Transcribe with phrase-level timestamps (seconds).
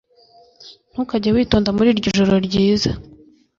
[0.91, 2.91] ntukajye witonda muri iryo joro ryiza.